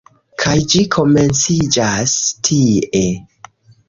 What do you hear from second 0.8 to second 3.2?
komenciĝas tie.